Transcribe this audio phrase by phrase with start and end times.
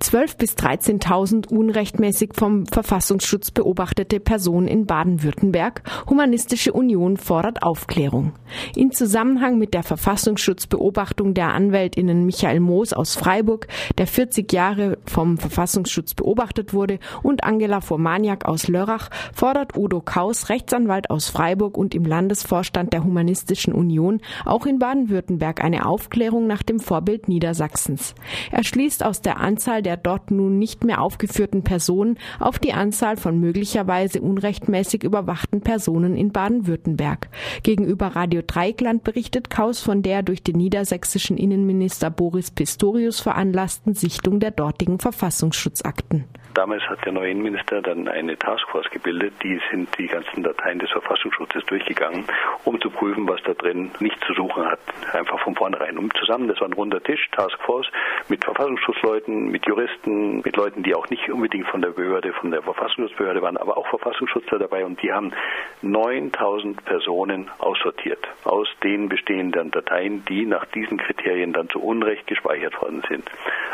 [0.00, 5.82] 12.000 bis 13.000 unrechtmäßig vom Verfassungsschutz beobachtete Personen in Baden-Württemberg.
[6.08, 8.32] Humanistische Union fordert Aufklärung.
[8.74, 13.68] In Zusammenhang mit der Verfassungsschutzbeobachtung der Anwältinnen Michael Moos aus Freiburg,
[13.98, 20.48] der 40 Jahre vom Verfassungsschutz beobachtet wurde, und Angela Formaniak aus Lörrach, fordert Udo Kaus,
[20.48, 26.62] Rechtsanwalt aus Freiburg und im Landesvorstand der Humanistischen Union, auch in Baden-Württemberg eine Aufklärung nach
[26.62, 28.14] dem Vorbild Niedersachsens.
[28.50, 32.72] Er schließt aus der Anzahl der der dort nun nicht mehr aufgeführten Personen auf die
[32.72, 37.28] Anzahl von möglicherweise unrechtmäßig überwachten Personen in Baden-Württemberg.
[37.64, 44.38] Gegenüber Radio Dreikland berichtet Kaus von der durch den niedersächsischen Innenminister Boris Pistorius veranlassten Sichtung
[44.38, 46.26] der dortigen Verfassungsschutzakten.
[46.60, 50.90] Damals hat der neue Innenminister dann eine Taskforce gebildet, die sind die ganzen Dateien des
[50.90, 52.26] Verfassungsschutzes durchgegangen,
[52.64, 54.78] um zu prüfen, was da drin nicht zu suchen hat,
[55.14, 55.96] einfach von vornherein.
[55.96, 57.90] Um zusammen, das war ein runder Tisch, Taskforce,
[58.28, 62.60] mit Verfassungsschutzleuten, mit Juristen, mit Leuten, die auch nicht unbedingt von der Behörde, von der
[62.60, 65.32] Verfassungsschutzbehörde waren, aber auch Verfassungsschutzler dabei und die haben
[65.80, 72.78] 9000 Personen aussortiert aus den bestehenden Dateien, die nach diesen Kriterien dann zu Unrecht gespeichert
[72.82, 73.24] worden sind.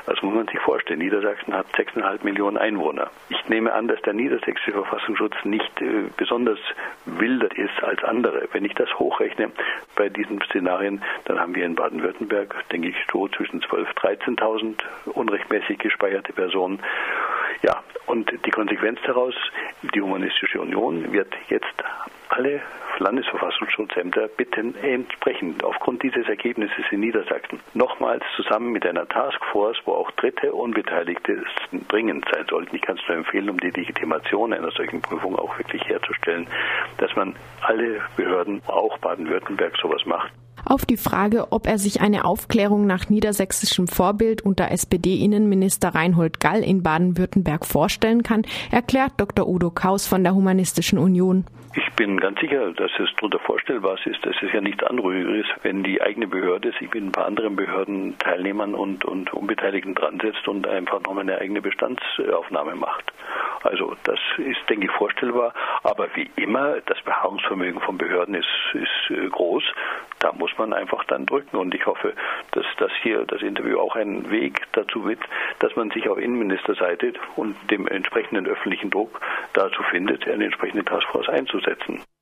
[0.07, 1.01] Das muss man sich vorstellen.
[1.01, 2.76] Niedersachsen hat 6,5 Millionen Einwohner.
[3.29, 6.59] Ich nehme an, dass der niedersächsische Verfassungsschutz nicht äh, besonders
[7.05, 8.49] wilder ist als andere.
[8.53, 9.51] Wenn ich das hochrechne
[9.95, 14.75] bei diesen Szenarien, dann haben wir in Baden-Württemberg, denke ich, so zwischen 12.000 13.000
[15.07, 16.81] unrechtmäßig gespeicherte Personen.
[17.67, 19.35] Ja, und die Konsequenz daraus,
[19.93, 21.75] die Humanistische Union wird jetzt
[22.29, 22.63] alle
[23.01, 30.13] Landesverfassungsschutzämter bitten, entsprechend aufgrund dieses Ergebnisses in Niedersachsen nochmals zusammen mit einer Taskforce, wo auch
[30.13, 31.43] Dritte Unbeteiligte
[31.89, 32.77] dringend sein sollten.
[32.77, 36.47] Ich kann es nur empfehlen, um die Legitimation einer solchen Prüfung auch wirklich herzustellen,
[36.99, 40.31] dass man alle Behörden, auch Baden-Württemberg, sowas macht.
[40.69, 46.61] Auf die Frage, ob er sich eine Aufklärung nach niedersächsischem Vorbild unter SPD-Innenminister Reinhold Gall
[46.61, 49.49] in Baden-Württemberg vorstellen kann, erklärt Dr.
[49.49, 51.45] Udo Kaus von der Humanistischen Union.
[51.77, 54.25] Ich bin ganz sicher, dass es darunter vorstellbar ist.
[54.25, 58.19] dass es ja nichts Anrühriges, wenn die eigene Behörde sich mit ein paar anderen Behörden,
[58.19, 63.13] Teilnehmern und, und Unbeteiligten dran setzt und einfach nochmal eine eigene Bestandsaufnahme macht.
[63.63, 65.53] Also das ist, denke ich, vorstellbar.
[65.83, 69.65] Aber wie immer, das Beharrungsvermögen von Behörden ist, ist äh, groß.
[70.19, 71.57] Da muss man einfach dann drücken.
[71.57, 72.13] Und ich hoffe,
[72.53, 75.21] dass das hier das Interview auch einen Weg dazu wird,
[75.59, 79.21] dass man sich auf Innenministerseite und dem entsprechenden öffentlichen Druck
[79.53, 81.86] dazu findet, eine entsprechende Taskforce einzusetzen.
[81.87, 82.16] Jackson.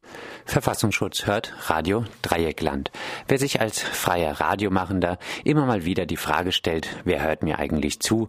[0.44, 2.91] Verfassungsschutz hört Radio Dreieckland.
[3.28, 8.00] Wer sich als freier Radiomachender immer mal wieder die Frage stellt, wer hört mir eigentlich
[8.00, 8.28] zu,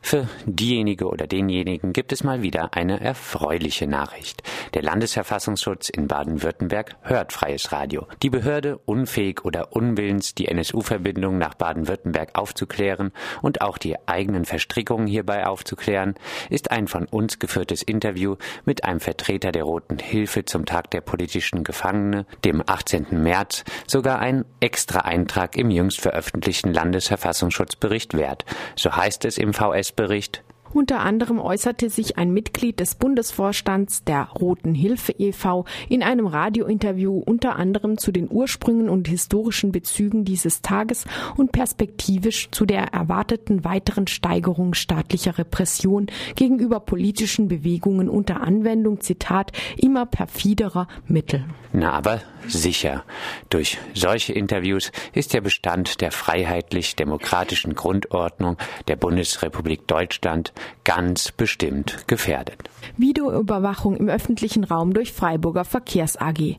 [0.00, 4.42] für diejenige oder denjenigen gibt es mal wieder eine erfreuliche Nachricht.
[4.74, 8.06] Der Landesverfassungsschutz in Baden-Württemberg hört freies Radio.
[8.22, 13.12] Die Behörde, unfähig oder unwillens, die NSU-Verbindung nach Baden-Württemberg aufzuklären
[13.42, 16.14] und auch die eigenen Verstrickungen hierbei aufzuklären,
[16.50, 21.00] ist ein von uns geführtes Interview mit einem Vertreter der Roten Hilfe zum Tag der
[21.22, 23.06] politischen Gefangene, dem 18.
[23.22, 28.44] März, sogar ein extra Eintrag im jüngst veröffentlichten Landesverfassungsschutzbericht wert.
[28.74, 30.42] So heißt es im VS-Bericht,
[30.74, 35.64] unter anderem äußerte sich ein Mitglied des Bundesvorstands der Roten Hilfe e.V.
[35.88, 41.04] in einem Radiointerview unter anderem zu den Ursprüngen und historischen Bezügen dieses Tages
[41.36, 46.06] und perspektivisch zu der erwarteten weiteren Steigerung staatlicher Repression
[46.36, 51.44] gegenüber politischen Bewegungen unter Anwendung, Zitat, immer perfiderer Mittel.
[51.72, 53.04] Na, aber sicher.
[53.48, 58.56] Durch solche Interviews ist der Bestand der freiheitlich-demokratischen Grundordnung
[58.88, 60.52] der Bundesrepublik Deutschland
[60.84, 62.58] ganz bestimmt gefährdet.
[62.96, 66.56] Videoüberwachung im öffentlichen Raum durch Freiburger Verkehrs AG.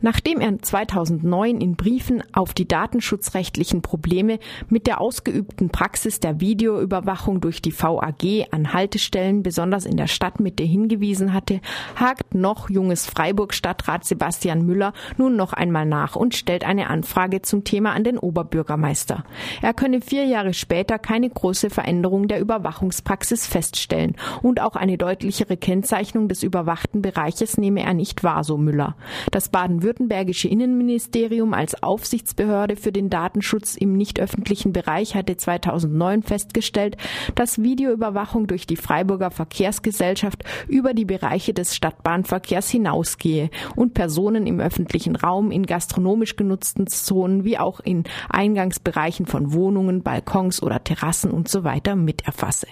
[0.00, 7.40] Nachdem er 2009 in Briefen auf die datenschutzrechtlichen Probleme mit der ausgeübten Praxis der Videoüberwachung
[7.40, 11.60] durch die VAG an Haltestellen, besonders in der Stadtmitte, hingewiesen hatte,
[11.96, 17.64] hakt noch junges Freiburg-Stadtrat Sebastian Müller nun noch einmal nach und stellt eine Anfrage zum
[17.64, 19.24] Thema an den Oberbürgermeister.
[19.62, 25.56] Er könne vier Jahre später keine große Veränderung der Überwachungspraxis feststellen und auch eine deutlichere
[25.56, 28.96] Kennzeichnung des überwachten Bereiches nehme er nicht wahr, so Müller.
[29.30, 36.96] Das baden-württembergische Innenministerium als Aufsichtsbehörde für den Datenschutz im nicht öffentlichen Bereich hatte 2009 festgestellt,
[37.34, 44.60] dass Videoüberwachung durch die Freiburger Verkehrsgesellschaft über die Bereiche des Stadtbahnverkehrs hinausgehe und Personen im
[44.60, 51.30] öffentlichen Raum in gastronomisch genutzten Zonen wie auch in Eingangsbereichen von Wohnungen, Balkons oder Terrassen
[51.30, 52.66] und so weiter miterfasse.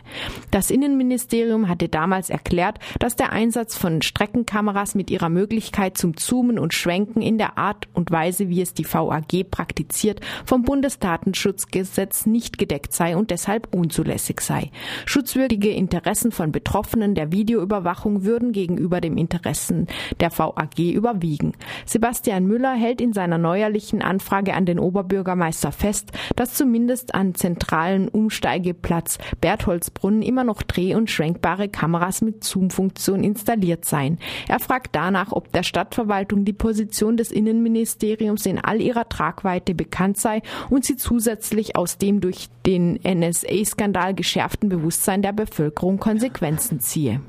[0.51, 6.17] Das Das Innenministerium hatte damals erklärt, dass der Einsatz von Streckenkameras mit ihrer Möglichkeit zum
[6.17, 12.25] Zoomen und Schwenken in der Art und Weise, wie es die VAG praktiziert, vom Bundesdatenschutzgesetz
[12.25, 14.71] nicht gedeckt sei und deshalb unzulässig sei.
[15.05, 19.87] Schutzwürdige Interessen von Betroffenen der Videoüberwachung würden gegenüber dem Interessen
[20.21, 21.53] der VAG überwiegen.
[21.85, 28.09] Sebastian Müller hält in seiner neuerlichen Anfrage an den Oberbürgermeister fest, dass zumindest an zentralen
[28.09, 34.19] Umsteigeplatz Bertholdsbrunnen immer noch dreh- und schwenkbare Kameras mit Zoom-Funktion installiert seien.
[34.49, 40.19] Er fragt danach, ob der Stadtverwaltung die Position des Innenministeriums in all ihrer Tragweite bekannt
[40.19, 47.21] sei und sie zusätzlich aus dem durch den NSA-Skandal geschärften Bewusstsein der Bevölkerung Konsequenzen ziehe.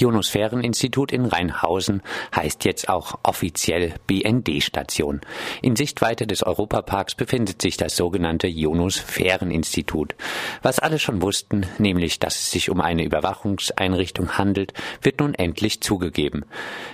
[0.00, 2.02] Ionosphäreninstitut in Rheinhausen
[2.34, 5.20] heißt jetzt auch offiziell BND-Station.
[5.62, 10.14] In Sichtweite des Europaparks befindet sich das sogenannte Ionosphäreninstitut.
[10.62, 15.80] Was alle schon wussten, nämlich dass es sich um eine Überwachungseinrichtung handelt, wird nun endlich
[15.80, 16.44] zugegeben.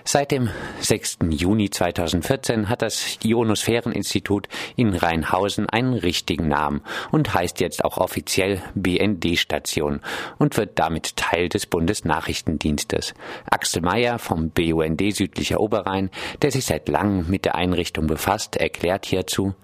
[0.04, 0.50] Seit dem
[0.80, 1.18] 6.
[1.30, 8.62] Juni 2014 hat das Ionosphäreninstitut in Rheinhausen einen richtigen Namen und heißt jetzt auch offiziell
[8.74, 10.00] BND-Station
[10.38, 12.95] und wird damit Teil des Bundesnachrichtendienstes.
[12.96, 13.14] Dienstes.
[13.50, 16.10] Axel Meyer vom BUND Südlicher Oberrhein,
[16.42, 19.54] der sich seit langem mit der Einrichtung befasst, erklärt hierzu,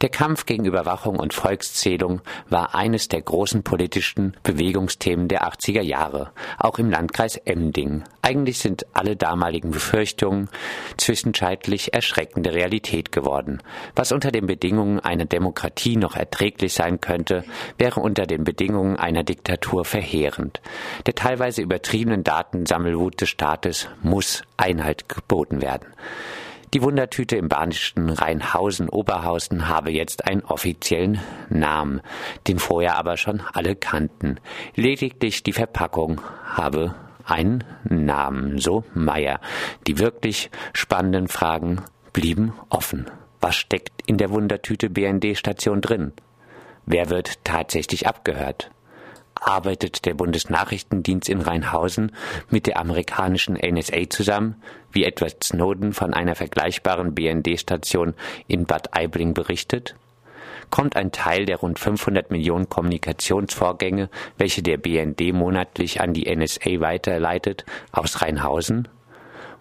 [0.00, 6.32] der Kampf gegen Überwachung und Volkszählung war eines der großen politischen Bewegungsthemen der 80er Jahre,
[6.58, 8.02] auch im Landkreis Emding.
[8.24, 10.48] Eigentlich sind alle damaligen Befürchtungen
[10.96, 13.62] zwischenzeitlich erschreckende Realität geworden.
[13.94, 17.44] Was unter den Bedingungen einer Demokratie noch erträglich sein könnte,
[17.76, 20.62] wäre unter den Bedingungen einer Diktatur verheerend.
[21.04, 25.88] Der teilweise übertriebenen Datensammelwut des Staates muss Einhalt geboten werden.
[26.72, 31.20] Die Wundertüte im badischen Rheinhausen-Oberhausen habe jetzt einen offiziellen
[31.50, 32.00] Namen,
[32.48, 34.40] den vorher aber schon alle kannten.
[34.76, 36.94] Lediglich die Verpackung habe
[37.24, 39.40] einen Namen, so Meier.
[39.86, 41.82] Die wirklich spannenden Fragen
[42.12, 43.06] blieben offen.
[43.40, 46.12] Was steckt in der Wundertüte BND-Station drin?
[46.86, 48.70] Wer wird tatsächlich abgehört?
[49.40, 52.12] arbeitet der Bundesnachrichtendienst in Rheinhausen
[52.50, 54.62] mit der amerikanischen NSA zusammen,
[54.92, 58.14] wie Edward Snowden von einer vergleichbaren BND-Station
[58.46, 59.96] in Bad Aibling berichtet?
[60.70, 66.80] Kommt ein Teil der rund 500 Millionen Kommunikationsvorgänge, welche der BND monatlich an die NSA
[66.80, 68.88] weiterleitet, aus Rheinhausen?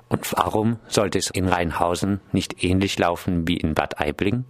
[0.09, 4.45] Und warum sollte es in Rheinhausen nicht ähnlich laufen wie in Bad Aibling?